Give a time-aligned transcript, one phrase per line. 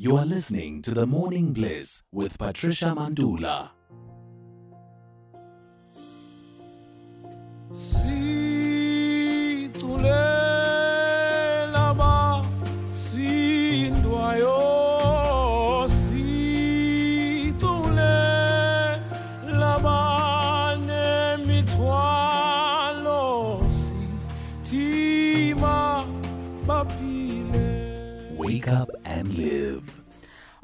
[0.00, 3.70] You are listening to the Morning Bliss with Patricia Mandula.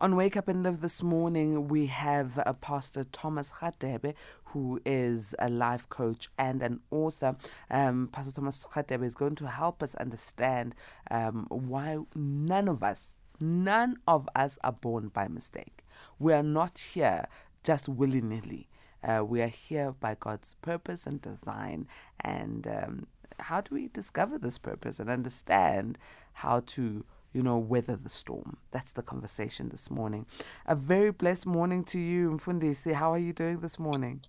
[0.05, 4.13] On Wake Up and Live this morning, we have uh, Pastor Thomas Radebe,
[4.45, 7.37] who is a life coach and an author.
[7.71, 10.75] Um, Pastor Thomas Radebe is going to help us understand
[11.11, 15.83] um, why none of us, none of us are born by mistake.
[16.19, 17.27] We are not here
[17.63, 18.69] just willy nilly.
[19.03, 21.89] Uh, we are here by God's purpose and design.
[22.21, 23.07] And um,
[23.41, 25.97] how do we discover this purpose and understand
[26.35, 28.57] how to you know, weather the storm.
[28.71, 30.25] That's the conversation this morning.
[30.67, 32.95] A very blessed morning to you, Mfundisi.
[32.95, 34.21] How are you doing this morning?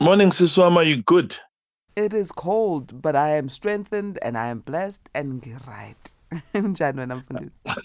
[0.00, 0.86] Morning, Siswama.
[0.86, 1.36] You good?
[1.96, 6.10] It is cold, but I am strengthened and I am blessed and right.
[6.54, 7.50] Njani wena, Mfundisi?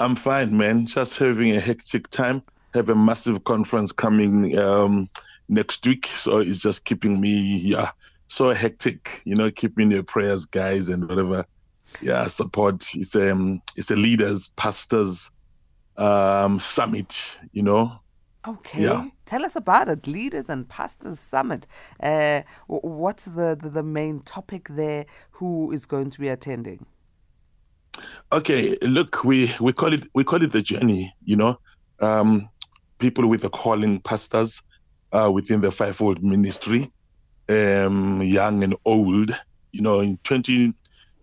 [0.00, 0.86] I'm fine, man.
[0.86, 2.42] Just having a hectic time.
[2.74, 5.08] Have a massive conference coming um,
[5.48, 7.90] next week, so it's just keeping me yeah
[8.28, 9.22] so hectic.
[9.24, 11.44] You know, keeping your prayers, guys, and whatever.
[12.00, 12.84] Yeah, support.
[12.94, 15.30] It's um, it's a leaders, pastors
[15.96, 17.38] um, summit.
[17.52, 18.00] You know,
[18.46, 18.84] Okay.
[18.84, 19.08] Yeah.
[19.26, 20.06] Tell us about it.
[20.06, 21.66] Leaders and Pastors Summit.
[22.02, 25.04] Uh, what's the, the, the main topic there?
[25.32, 26.86] Who is going to be attending?
[28.32, 31.12] Okay, look, we we call it we call it the journey.
[31.24, 31.58] You know,
[31.98, 32.48] um,
[32.98, 34.62] people with a calling, pastors
[35.12, 36.90] uh, within the fivefold ministry,
[37.48, 39.32] um, young and old.
[39.72, 40.72] You know, in twenty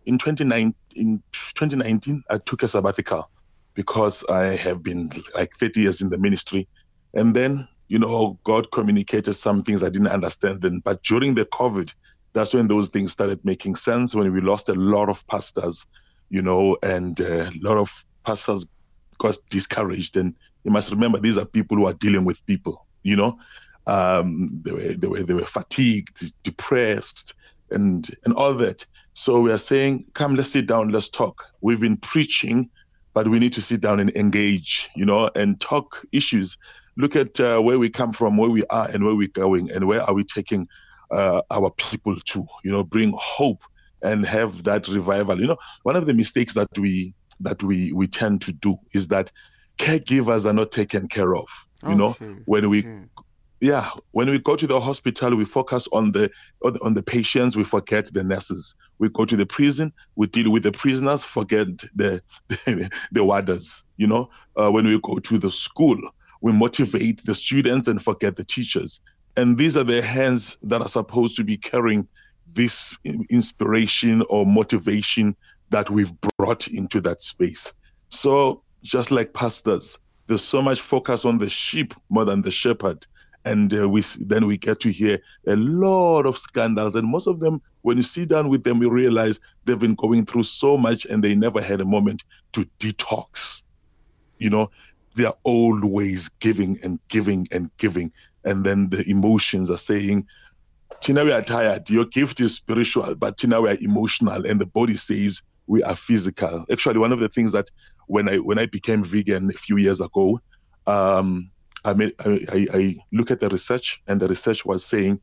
[0.07, 1.21] in twenty nine in
[1.55, 3.29] twenty nineteen, I took a sabbatical
[3.73, 6.67] because I have been like thirty years in the ministry,
[7.13, 10.81] and then you know God communicated some things I didn't understand then.
[10.83, 11.93] But during the COVID,
[12.33, 14.15] that's when those things started making sense.
[14.15, 15.85] When we lost a lot of pastors
[16.29, 18.67] you know, and a lot of pastors
[19.17, 20.17] got discouraged.
[20.17, 23.37] And you must remember, these are people who are dealing with people, you know.
[23.85, 27.33] Um, they were they were they were fatigued, depressed,
[27.71, 28.85] and and all that.
[29.17, 31.43] So we are saying, come, let's sit down, let's talk.
[31.61, 32.69] We've been preaching,
[33.15, 36.55] but we need to sit down and engage, you know, and talk issues.
[36.97, 39.87] Look at uh, where we come from, where we are, and where we're going, and
[39.87, 40.67] where are we taking
[41.09, 43.63] uh, our people to, you know, bring hope
[44.03, 45.41] and have that revival.
[45.41, 49.07] You know, one of the mistakes that we that we we tend to do is
[49.07, 49.31] that
[49.79, 51.47] caregivers are not taken care of.
[51.87, 53.09] You Oh, know, true, when we true.
[53.59, 56.29] Yeah, when we go to the hospital, we focus on the
[56.61, 57.55] on the- patients.
[57.55, 58.75] We forget the nurses.
[58.99, 62.21] We go to the prison, we deal with the prisoners, forget the
[63.11, 63.85] the warders.
[63.97, 65.97] You know, uh, when we go to the school,
[66.41, 69.01] we motivate the students and forget the teachers.
[69.35, 72.07] And these are the hands that are supposed to be carrying
[72.53, 72.95] this
[73.29, 75.35] inspiration or motivation
[75.69, 77.73] that we've brought into that space.
[78.09, 83.05] So just like pastors, there's so much focus on the sheep more than the shepherd
[83.47, 87.39] and uh, we then we get to hear a lot of scandals and most of
[87.39, 91.05] them when you sit down with them you realize they've been going through so much
[91.05, 93.63] and they never had a moment to detox
[94.37, 94.69] you know
[95.15, 98.11] they are always giving and giving and giving
[98.43, 100.25] and then the emotions are saying
[101.01, 101.89] Tina, we are tired.
[101.89, 105.95] Your gift is spiritual, but Tina, we are emotional, and the body says we are
[105.95, 106.65] physical.
[106.71, 107.69] Actually, one of the things that
[108.07, 110.39] when I when I became vegan a few years ago,
[110.87, 111.51] um,
[111.87, 115.21] I made I, I, look at the research, and the research was saying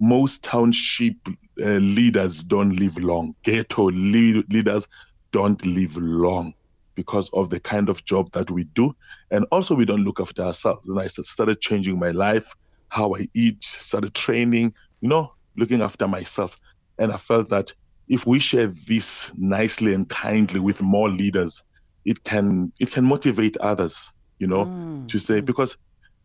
[0.00, 1.16] most township
[1.62, 3.34] uh, leaders don't live long.
[3.44, 4.88] Ghetto le- leaders
[5.32, 6.54] don't live long
[6.94, 8.94] because of the kind of job that we do,
[9.30, 10.88] and also we don't look after ourselves.
[10.88, 12.46] And I started changing my life,
[12.88, 14.72] how I eat, started training,
[15.02, 16.56] you know, looking after myself.
[16.98, 17.74] And I felt that
[18.08, 21.62] if we share this nicely and kindly with more leaders,
[22.06, 25.76] it can it can motivate others, you know, Mm, to say because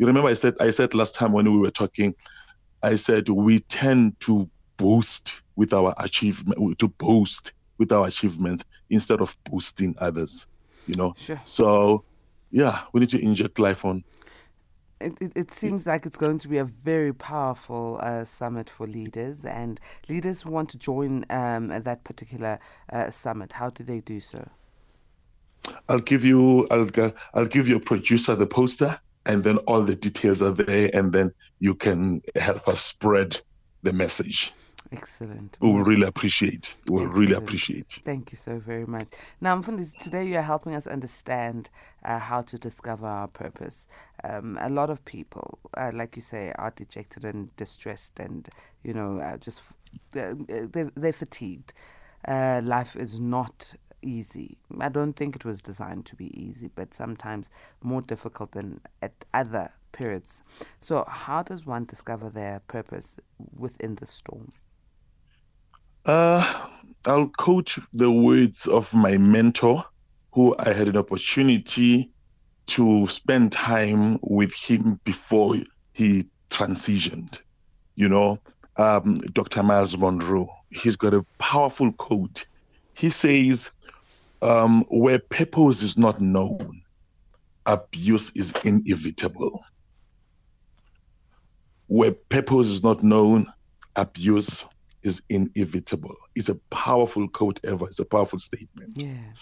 [0.01, 2.15] you remember I said I said last time when we were talking,
[2.81, 9.21] I said we tend to boast with our achievement to boast with our achievements instead
[9.21, 10.47] of boosting others,
[10.87, 11.13] you know.
[11.17, 11.39] Sure.
[11.43, 12.03] So
[12.49, 14.03] yeah, we need to inject life on.
[14.99, 18.87] It, it, it seems like it's going to be a very powerful uh, summit for
[18.87, 22.57] leaders, and leaders who want to join um, that particular
[22.91, 23.53] uh, summit.
[23.53, 24.49] How do they do so?
[25.87, 26.89] I'll give you I'll
[27.35, 31.31] I'll give your producer the poster and then all the details are there and then
[31.59, 33.39] you can help us spread
[33.83, 34.53] the message.
[34.93, 35.57] Excellent.
[35.61, 36.75] We will really appreciate.
[36.89, 38.01] We will really appreciate.
[38.03, 39.07] Thank you so very much.
[39.39, 41.69] Now, Mfundisi, today you are helping us understand
[42.03, 43.87] uh, how to discover our purpose.
[44.25, 48.49] Um, a lot of people, uh, like you say, are dejected and distressed, and
[48.83, 50.35] you know, uh, just f- uh,
[50.73, 51.73] they're, they're fatigued.
[52.27, 54.57] Uh, life is not easy.
[54.79, 57.49] I don't think it was designed to be easy, but sometimes
[57.81, 60.43] more difficult than at other periods.
[60.79, 63.17] So, how does one discover their purpose
[63.55, 64.47] within the storm?
[66.05, 66.69] Uh,
[67.05, 69.85] I'll quote the words of my mentor,
[70.33, 72.11] who I had an opportunity
[72.67, 75.57] to spend time with him before
[75.93, 77.39] he transitioned.
[77.95, 78.39] You know,
[78.77, 79.63] um, Dr.
[79.63, 80.49] Myles Munroe.
[80.69, 82.45] He's got a powerful quote.
[82.93, 83.71] He says,
[84.41, 86.81] um, "Where purpose is not known,
[87.65, 89.59] abuse is inevitable.
[91.87, 93.45] Where purpose is not known,
[93.95, 94.65] abuse
[95.03, 96.15] is inevitable.
[96.35, 97.85] It's a powerful quote ever.
[97.87, 99.01] It's a powerful statement.
[99.01, 99.33] Yeah.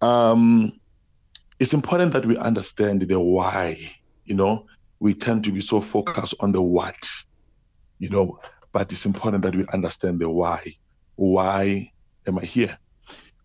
[0.00, 0.72] Um,
[1.58, 3.78] it's important that we understand the why.
[4.24, 4.66] You know,
[4.98, 7.08] we tend to be so focused on the what,
[7.98, 8.38] you know,
[8.72, 10.74] but it's important that we understand the why.
[11.16, 11.90] Why
[12.26, 12.78] am I here?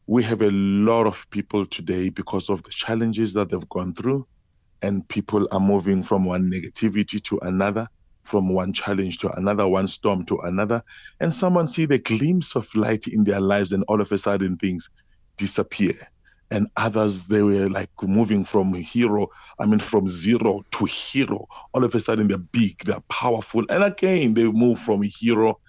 [0.07, 4.27] We have a lot of people today because of the challenges that they've gone through,
[4.81, 7.87] and people are moving from one negativity to another,
[8.23, 10.83] from one challenge to another, one storm to another,
[11.19, 14.57] and someone see the glimpse of light in their lives, and all of a sudden
[14.57, 14.89] things
[15.37, 15.95] disappear.
[16.51, 21.47] And others, they were like moving from hero, I mean, from zero to hero.
[21.73, 23.63] All of a sudden, they're big, they're powerful.
[23.69, 25.59] And again, they move from hero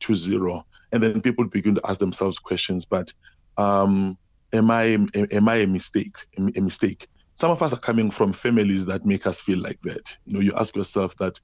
[0.00, 0.66] to zero.
[0.90, 3.12] And then people begin to ask themselves questions, but
[3.56, 4.16] um,
[4.52, 4.84] am I
[5.30, 6.16] am I a mistake?
[6.38, 7.06] A mistake.
[7.34, 10.16] Some of us are coming from families that make us feel like that.
[10.24, 11.38] You know, you ask yourself that,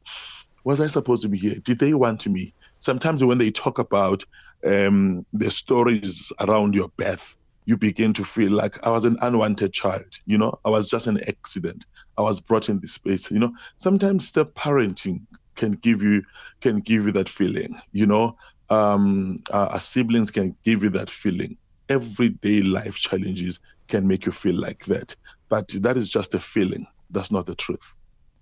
[0.64, 1.56] was I supposed to be here?
[1.56, 2.54] Did they want me?
[2.78, 4.22] Sometimes when they talk about
[4.64, 7.36] um, the stories around your birth,
[7.66, 10.06] you begin to feel like I was an unwanted child.
[10.26, 11.84] You know, I was just an accident.
[12.16, 13.30] I was brought in this space.
[13.30, 15.26] You know, sometimes step parenting
[15.56, 16.22] can give you
[16.60, 17.74] can give you that feeling.
[17.92, 18.36] You know,
[18.70, 21.58] um, uh, our siblings can give you that feeling.
[21.90, 25.14] Everyday life challenges can make you feel like that,
[25.48, 26.86] but that is just a feeling.
[27.10, 27.94] That's not the truth.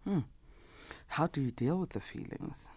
[0.04, 0.20] Hmm.
[1.06, 2.70] How do you deal with the feelings?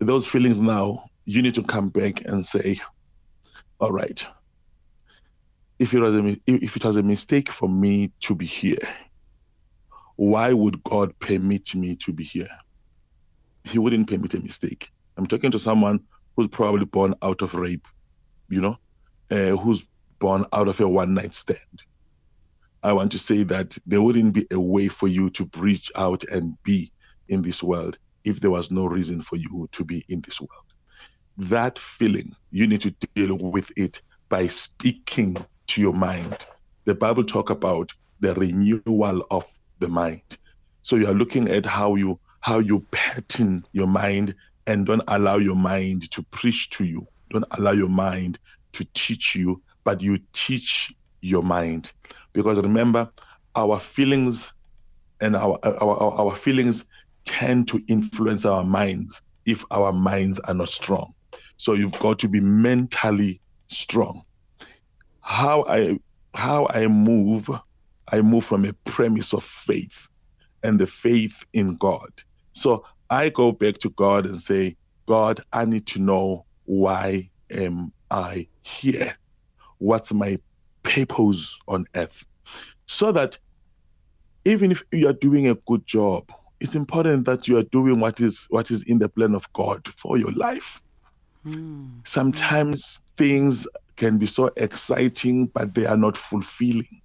[0.00, 2.80] Those feelings now, you need to come back and say,
[3.80, 4.26] all right,
[5.78, 8.78] if it was a, if it was a mistake for me to be here,
[10.16, 12.50] why would God permit me to be here?
[13.64, 14.90] He wouldn't permit a mistake.
[15.16, 16.00] I'm talking to someone
[16.36, 17.86] who's probably born out of rape,
[18.50, 18.76] you know,
[19.30, 19.84] uh, who's
[20.18, 21.82] born out of a one night stand.
[22.82, 26.24] I want to say that there wouldn't be a way for you to reach out
[26.24, 26.92] and be
[27.28, 30.74] in this world if there was no reason for you to be in this world.
[31.36, 35.36] That feeling, you need to deal with it by speaking
[35.68, 36.36] to your mind.
[36.84, 39.46] The Bible talk about the renewal of
[39.78, 40.22] the mind.
[40.82, 44.34] So you are looking at how you how you pattern your mind
[44.66, 47.06] and don't allow your mind to preach to you.
[47.30, 48.38] Don't allow your mind
[48.72, 51.92] to teach you, but you teach your mind.
[52.32, 53.10] Because remember,
[53.54, 54.52] our feelings
[55.20, 56.84] and our our, our, feelings
[57.26, 61.12] tend to influence our minds if our minds are not strong.
[61.56, 64.22] So you've got to be mentally strong.
[65.20, 65.98] How I
[66.34, 67.50] how I move,
[68.10, 70.06] I move from a premise of faith
[70.62, 72.10] and the faith in God.
[72.54, 74.76] So I go back to God and say,
[75.08, 79.12] God, I need to know why am I here?
[79.78, 80.38] What's my
[80.84, 82.24] purpose on earth?
[82.86, 83.36] So that
[84.44, 88.20] even if you are doing a good job, it's important that you are doing what
[88.20, 90.80] is what is in the plan of God for your life.
[91.42, 91.88] Hmm.
[92.04, 97.02] Sometimes things can be so exciting, but they are not fulfilling.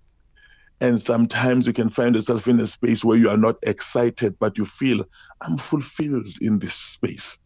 [0.80, 4.60] And sometimes you can find yourself in a space where you are not excited, but
[4.60, 5.06] you feel,
[5.42, 7.40] I'm fulfilled in this space.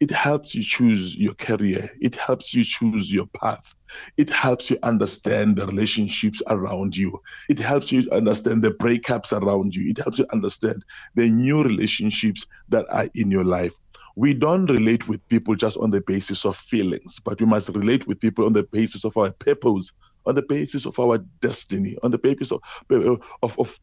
[0.00, 1.90] It helps you choose your career.
[2.00, 3.74] It helps you choose your path.
[4.16, 7.20] It helps you understand the relationships around you.
[7.48, 9.90] It helps you understand the breakups around you.
[9.90, 10.84] It helps you understand
[11.16, 13.72] the new relationships that are in your life.
[14.14, 18.06] We don't relate with people just on the basis of feelings, but we must relate
[18.06, 19.92] with people on the basis of our purpose,
[20.26, 23.78] on the basis of our destiny, on the basis of of of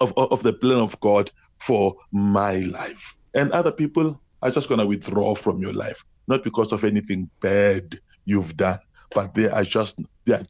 [0.00, 3.16] of, of the plan of God for my life.
[3.34, 7.28] And other people are just going to withdraw from your life, not because of anything
[7.40, 8.78] bad you've done,
[9.14, 10.44] but they are just they are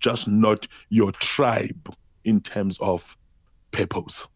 [0.00, 1.94] just not your tribe
[2.24, 3.16] in terms of
[3.70, 4.28] purpose.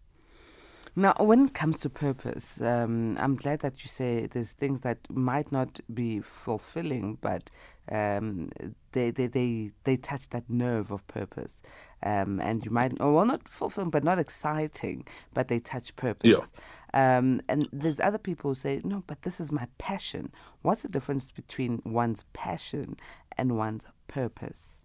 [0.94, 4.98] Now, when it comes to purpose, um, I'm glad that you say there's things that
[5.08, 7.50] might not be fulfilling, but
[7.90, 8.50] um,
[8.92, 11.62] they, they, they, they touch that nerve of purpose.
[12.04, 16.52] Um, and you might, oh, well, not fulfilling, but not exciting, but they touch purpose.
[16.94, 20.32] Um, and there's other people who say, no, but this is my passion.
[20.62, 22.96] What's the difference between one's passion
[23.38, 24.82] and one's purpose?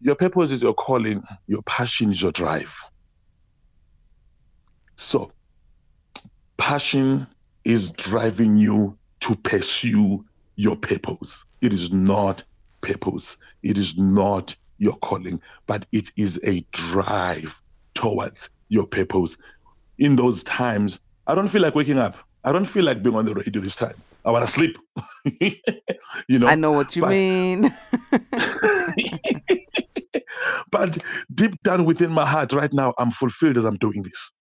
[0.00, 2.74] Your purpose is your calling, your passion is your drive.
[4.96, 5.32] So,
[6.56, 7.26] passion
[7.64, 10.24] is driving you to pursue
[10.56, 11.44] your purpose.
[11.60, 12.44] It is not
[12.80, 17.54] purpose, it is not your calling, but it is a drive
[17.94, 19.36] towards your purpose.
[19.98, 22.16] In those times, I don't feel like waking up.
[22.42, 23.94] I don't feel like being on the radio this time.
[24.24, 24.76] I want to sleep.
[25.40, 26.46] you know.
[26.48, 27.72] I know what you but- mean.
[30.70, 30.98] but
[31.34, 34.32] deep down within my heart right now i'm fulfilled as i'm doing this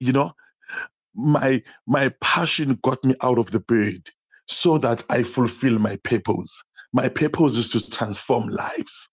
[0.00, 0.32] you know
[1.14, 4.08] my my passion got me out of the bed
[4.46, 6.62] so that i fulfill my purpose
[6.92, 9.08] my purpose is to transform lives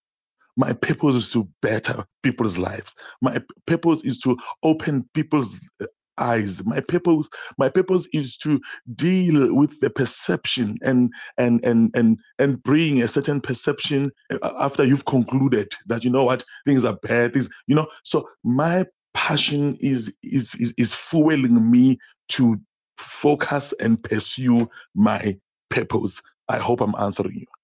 [0.58, 2.96] my purpose is to better people's lives.
[3.22, 5.86] My purpose is to open people's uh,
[6.18, 6.64] eyes.
[6.66, 7.28] My purpose
[7.58, 8.62] my purpose is to
[8.96, 14.84] deal with the perception and and and and and bring a certain perception uh, after
[14.84, 17.88] you've concluded that you know what things are bad things you know.
[18.04, 21.98] So my passion is is is, is fueling me
[22.30, 22.60] to
[22.98, 25.38] focus and pursue my
[25.70, 26.22] purpose.
[26.50, 27.61] I hope i'm answering you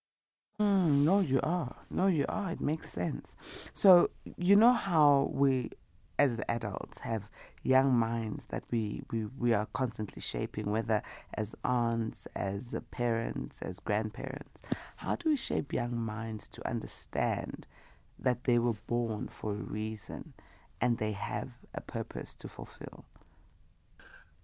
[0.60, 1.76] Mm, no, you are.
[1.92, 2.52] No, you are.
[2.52, 3.36] It makes sense.
[3.74, 5.70] So, you know how we,
[6.18, 7.30] as adults, have
[7.62, 11.04] young minds that we, we, we are constantly shaping, whether
[11.36, 14.64] as aunts, as parents, as grandparents.
[14.98, 17.68] How do we shape young minds to understand
[18.18, 20.34] that they were born for a reason
[20.82, 23.06] and they have a purpose to fulfill?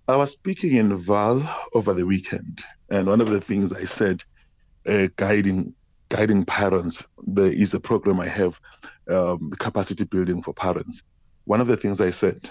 [0.07, 4.21] I was speaking in Vaal over the weekend, and one of the things I said,
[4.87, 5.73] uh, guiding
[6.09, 8.59] guiding parents, there is a program I have,
[9.09, 11.03] um, capacity building for parents.
[11.45, 12.49] One of the things I said,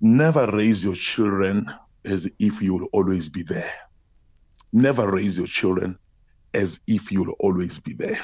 [0.00, 1.70] never raise your children
[2.04, 3.72] as if you will always be there.
[4.72, 5.98] Never raise your children
[6.54, 8.18] as if you will always be there,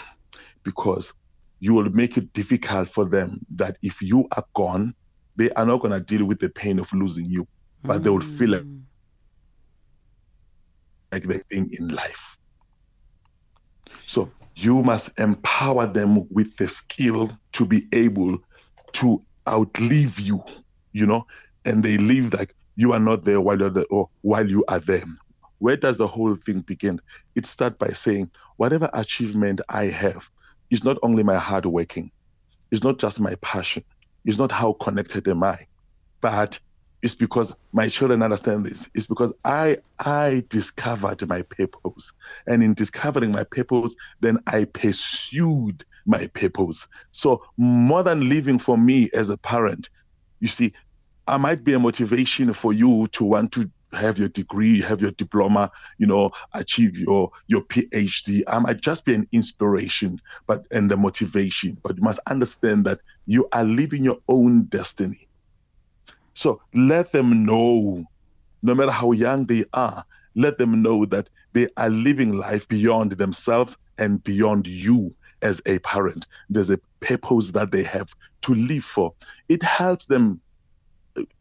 [0.65, 1.13] because
[1.61, 4.95] you will make it difficult for them that if you are gone,
[5.37, 7.47] they are not going to deal with the pain of losing you
[7.85, 8.83] but they will feel like, Mm.
[11.11, 12.32] like they're being in life.
[14.07, 18.39] So you must empower them with the skill to be able
[18.93, 20.43] to outlive you,
[20.93, 21.27] you know,
[21.65, 24.81] and they live like you are not there while you're there or while you are
[24.81, 25.05] there.
[25.59, 27.01] Where does the whole thing begin?
[27.35, 30.29] It starts by saying, whatever achievement I have
[30.71, 32.11] is not only my hard working,
[32.71, 33.85] it's not just my passion,
[34.25, 35.67] it's not how connected am I,
[36.21, 36.59] but
[37.03, 38.89] it's because my children understand this.
[38.95, 42.13] It's because I I discovered my purpose,
[42.47, 46.87] and in discovering my purpose, then I pursued my purpose.
[47.11, 49.91] So more than living for me as a parent,
[50.41, 50.73] you see,
[51.27, 55.11] I might be a motivation for you to want to have your degree, have your
[55.13, 58.43] diploma, you know, achieve your your PhD.
[58.47, 61.79] I might just be an inspiration, but and the motivation.
[61.83, 65.29] But you must understand that you are living your own destiny.
[66.35, 68.05] So let them know,
[68.63, 73.13] no matter how young they are, let them know that they are living life beyond
[73.13, 76.27] themselves and beyond you as a parent.
[76.49, 78.11] There's a purpose that they have
[78.43, 79.13] to live for.
[79.49, 80.41] It helps them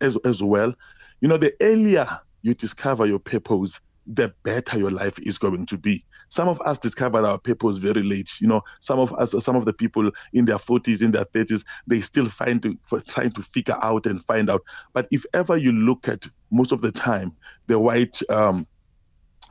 [0.01, 0.73] as, as well.
[1.21, 5.77] You know, the earlier you discover your purpose, the better your life is going to
[5.77, 6.03] be.
[6.29, 8.29] Some of us discovered our purpose very late.
[8.39, 11.63] You know, some of us, some of the people in their 40s, in their 30s,
[11.87, 12.77] they still find to,
[13.07, 14.63] trying to figure out and find out.
[14.93, 17.33] But if ever you look at most of the time,
[17.67, 18.67] the white um,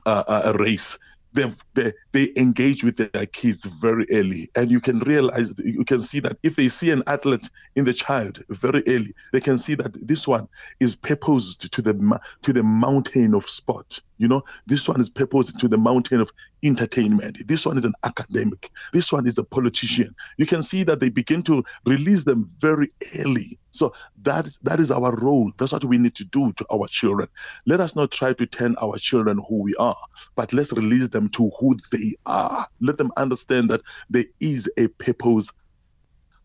[0.07, 0.99] uh, uh, race,
[1.33, 6.01] they, they they engage with their kids very early, and you can realize, you can
[6.01, 9.75] see that if they see an athlete in the child very early, they can see
[9.77, 10.49] that this one
[10.81, 14.01] is purposed to the to the mountain of sport.
[14.21, 16.31] You know, this one is purposed to the mountain of
[16.63, 17.49] entertainment.
[17.49, 18.71] This one is an academic.
[18.93, 20.15] This one is a politician.
[20.37, 23.59] You can see that they begin to release them very early.
[23.71, 25.51] So that that is our role.
[25.57, 27.29] That's what we need to do to our children.
[27.65, 29.97] Let us not try to turn our children who we are,
[30.37, 32.69] but let's release them to who they are.
[32.83, 35.51] Let them understand that there is a purpose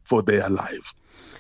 [0.03, 0.93] for their life.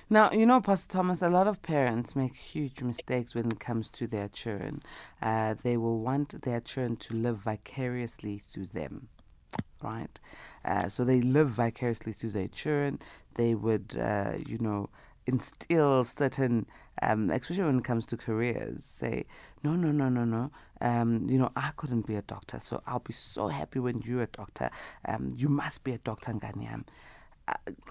[0.07, 3.89] Now, you know, Pastor Thomas, a lot of parents make huge mistakes when it comes
[3.91, 4.83] to their children.
[5.19, 9.07] Uh, they will want their children to live vicariously through them,
[9.81, 10.19] right?
[10.63, 12.99] Uh, so they live vicariously through their children.
[13.33, 14.89] They would, uh, you know,
[15.25, 16.67] instill certain,
[17.01, 19.25] um, especially when it comes to careers, say,
[19.63, 20.51] no, no, no, no, no.
[20.81, 24.21] Um, you know, I couldn't be a doctor, so I'll be so happy when you're
[24.21, 24.69] a doctor.
[25.07, 26.83] Um, you must be a doctor, Nganyam.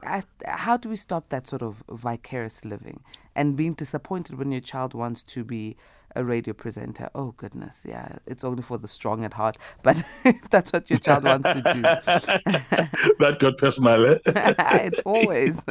[0.03, 3.03] I, how do we stop that sort of vicarious living
[3.35, 5.77] and being disappointed when your child wants to be
[6.17, 7.09] a radio presenter?
[7.15, 9.57] Oh goodness, yeah, it's only for the strong at heart.
[9.83, 11.83] But if that's what your child wants to do,
[13.19, 14.07] that got personal.
[14.07, 14.19] Eh?
[14.27, 15.63] it's always.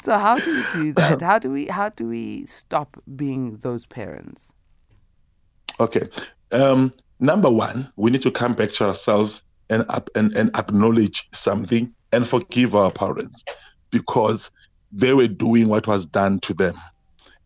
[0.00, 1.22] so how do we do that?
[1.22, 4.52] How do we how do we stop being those parents?
[5.78, 6.08] Okay.
[6.50, 11.92] Um, number one, we need to come back to ourselves and, and, and acknowledge something
[12.12, 13.44] and forgive our parents
[13.90, 14.50] because
[14.92, 16.74] they were doing what was done to them.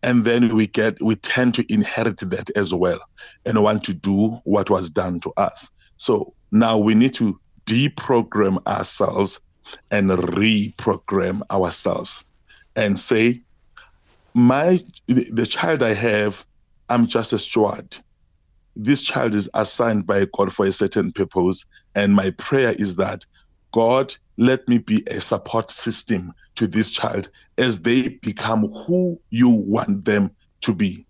[0.03, 3.01] And then we get we tend to inherit that as well
[3.45, 5.71] and want to do what was done to us.
[5.97, 9.41] So now we need to deprogram ourselves
[9.91, 12.25] and reprogram ourselves
[12.77, 13.43] and say
[14.35, 14.79] my
[15.09, 16.45] the child i have
[16.89, 17.97] i'm just a steward
[18.77, 21.65] this child is assigned by God for a certain purpose.
[21.95, 23.25] And my prayer is that
[23.73, 29.49] God, let me be a support system to this child as they become who you
[29.49, 30.31] want them
[30.61, 31.07] to be.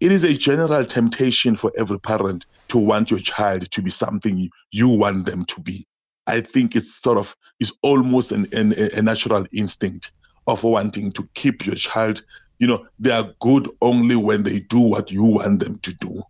[0.00, 4.48] It is a general temptation for every parent to want your child to be something
[4.70, 5.86] you want them to be.
[6.26, 10.12] I think it's sort of is almost an, an, a natural instinct
[10.46, 12.22] of wanting to keep your child.
[12.58, 16.22] You know, they are good only when they do what you want them to do.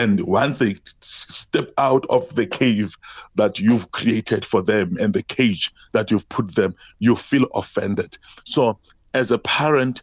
[0.00, 2.96] And once they step out of the cave
[3.34, 8.16] that you've created for them and the cage that you've put them, you feel offended.
[8.44, 8.78] So,
[9.12, 10.02] as a parent,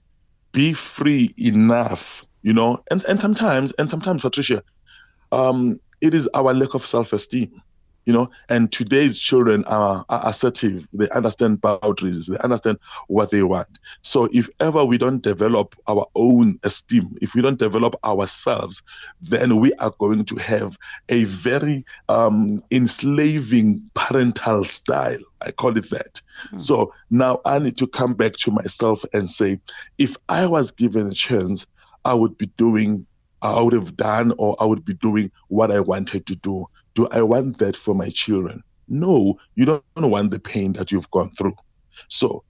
[0.52, 4.62] be free enough, you know, and, and sometimes, and sometimes, Patricia,
[5.32, 7.60] um, it is our lack of self esteem
[8.08, 10.88] you know and today's children are, are, assertive.
[10.94, 12.28] They understand boundaries.
[12.28, 13.68] They understand what they want.
[14.02, 18.82] So if ever we don't develop our own esteem if we don't develop ourselves
[19.22, 20.78] then we are going to have
[21.10, 25.20] a very um, enslaving parental style.
[25.42, 26.22] I call it that.
[26.52, 26.62] Mm.
[26.62, 29.60] so now i need to come back to myself and say
[29.98, 31.66] if i was given a chance
[32.06, 33.07] i would be doing
[33.42, 36.66] I would have done or I would be doing what I wanted to do.
[36.96, 38.64] Do I want that for my children?
[38.88, 41.56] No, you don't want the pain that you've gone through.
[42.10, 42.44] So,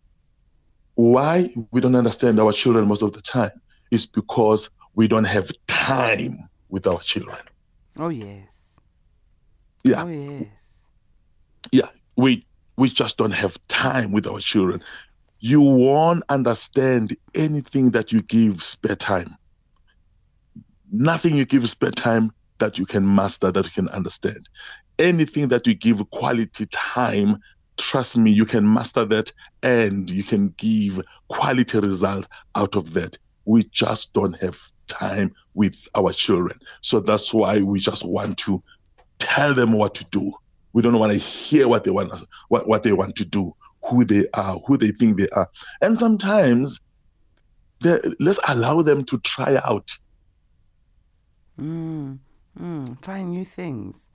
[0.96, 3.52] why we don't understand our children most of the time
[3.92, 6.34] is because we don't have time
[6.70, 7.38] with our children.
[8.00, 8.80] Oh yes.
[9.84, 10.04] Yeah.
[10.04, 10.88] Oh yes.
[11.72, 11.90] Yeah.
[12.16, 12.46] We
[12.78, 14.82] we just don't have time with our children.
[15.40, 19.38] You won't understand anything that you give spare time
[20.92, 24.50] nothing you give spare time that you can master, that you can understand.
[25.00, 27.38] Anything that you give quality time,
[27.78, 29.32] trust me, you can master that
[29.64, 33.18] and you can give quality result out of that.
[33.46, 36.60] We just don't have time with our children.
[36.82, 38.64] So that's why we just want to
[39.20, 40.32] tell them what to do.
[40.74, 42.12] We don't want to hear what they want
[42.50, 45.48] what, what they want to do, who they are, who they think they are.
[45.82, 46.80] And sometimes
[48.20, 49.90] let's allow them to try out
[51.60, 52.20] Mm,
[52.60, 54.10] mm, try new things.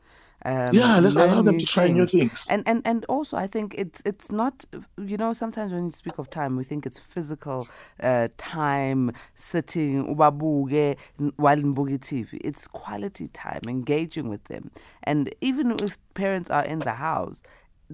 [0.44, 1.96] Um, yeah, let's allow them to try things.
[1.96, 2.46] new things.
[2.50, 4.64] And and and also, I think it's it's not
[4.98, 7.68] you know sometimes when you speak of time, we think it's physical
[8.02, 10.96] uh, time sitting ubabuke
[11.36, 12.40] while TV.
[12.42, 14.72] It's quality time, engaging with them,
[15.04, 17.44] and even if parents are in the house,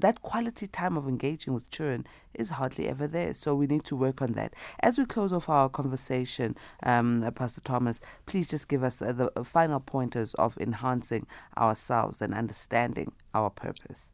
[0.01, 3.35] that quality time of engaging with children is hardly ever there.
[3.35, 4.55] So we need to work on that.
[4.81, 9.33] As we close off our conversation, um, Pastor Thomas, please just give us uh, the
[9.37, 14.11] uh, final pointers of enhancing ourselves and understanding our purpose.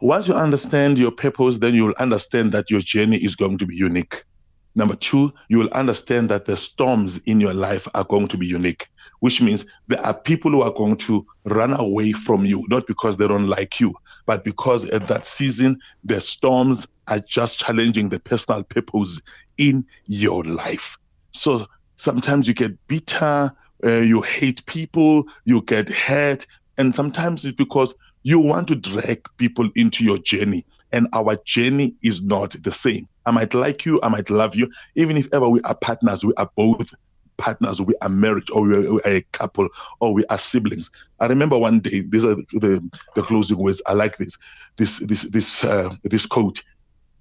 [0.00, 3.66] Once you understand your purpose, then you will understand that your journey is going to
[3.66, 4.24] be unique.
[4.74, 8.46] Number two, you will understand that the storms in your life are going to be
[8.46, 8.88] unique,
[9.20, 13.16] which means there are people who are going to run away from you, not because
[13.16, 18.20] they don't like you, but because at that season, the storms are just challenging the
[18.20, 19.20] personal purpose
[19.58, 20.96] in your life.
[21.32, 23.52] So sometimes you get bitter,
[23.84, 26.46] uh, you hate people, you get hurt,
[26.78, 31.94] and sometimes it's because you want to drag people into your journey, and our journey
[32.02, 33.08] is not the same.
[33.26, 34.70] I might like you, I might love you.
[34.94, 36.94] Even if ever we are partners, we are both
[37.36, 39.68] partners, we are married, or we are, we are a couple,
[40.00, 40.90] or we are siblings.
[41.20, 43.82] I remember one day, these are the, the closing words.
[43.86, 44.38] I like this,
[44.76, 46.62] this, this, this, uh, this quote.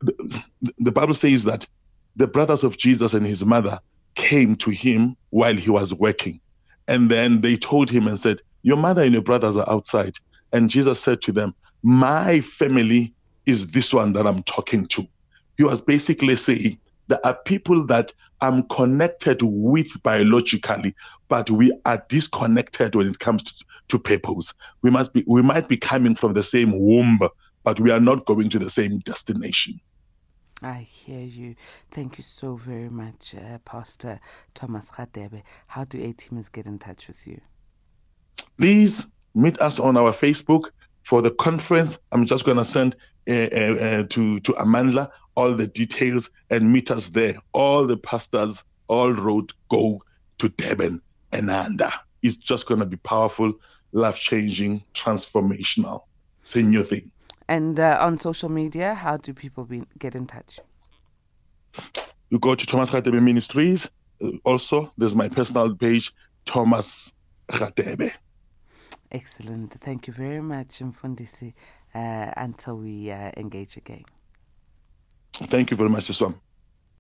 [0.02, 0.44] The,
[0.80, 1.68] the Bible says that
[2.16, 3.80] the brothers of Jesus and his mother
[4.16, 6.40] came to him while he was working.
[6.88, 10.14] And then they told him and said, Your mother and your brothers are outside.
[10.52, 13.14] And Jesus said to them, My family
[13.46, 15.08] is this one that I'm talking to.
[15.62, 20.96] He was basically saying there are people that I'm connected with biologically,
[21.28, 24.56] but we are disconnected when it comes to, to purpose.
[24.82, 27.20] We must be we might be coming from the same womb,
[27.64, 29.80] but we are not going to the same destination.
[30.64, 31.54] I hear you.
[31.92, 34.20] Thank you so very much, uh, Pastor
[34.56, 35.44] Thomas Radebe.
[35.68, 37.40] How do A teamers get in touch with you?
[38.58, 40.72] Please meet us on our Facebook
[41.04, 42.00] for the conference.
[42.12, 42.96] I'm just going to send
[43.28, 47.36] uh, uh, uh, to to Amandla all the details and meet us there.
[47.54, 50.02] All the pastors, all road go
[50.40, 51.94] to Durban and Anda.
[52.22, 53.54] It's just going to be powerful,
[53.92, 56.02] life changing, transformational.
[56.42, 57.12] It's a new thing.
[57.48, 60.60] And uh, on social media, how do people be, get in touch?
[62.30, 63.90] You go to Thomas Radebe Ministries.
[64.24, 66.14] Uh, also, there's my personal page,
[66.46, 67.14] Thomas
[67.50, 68.14] Radebe.
[69.12, 69.74] Excellent.
[69.74, 71.54] Thank you very much, Mfundisi.
[71.94, 74.06] Uh, until we uh, engage again.
[75.34, 76.36] Thank you very much, Iswam.